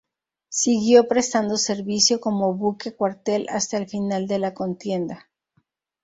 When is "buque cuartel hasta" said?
2.55-3.77